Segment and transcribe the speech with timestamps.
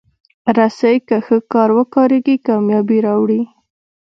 [0.57, 1.37] رسۍ که ښه
[1.79, 3.41] وکارېږي، کامیابي راوړي.